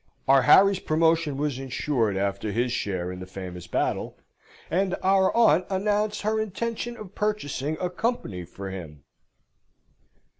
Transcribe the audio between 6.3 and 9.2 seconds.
intention of purchasing a company for him.